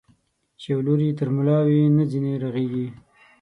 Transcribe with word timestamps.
چي 0.61 0.67
يو 0.73 0.79
لور 0.85 0.99
يې 1.05 1.11
تر 1.19 1.29
ملا 1.35 1.57
وي، 1.67 1.81
نه 1.95 2.03
ځيني 2.11 2.33
رغېږي. 2.43 2.87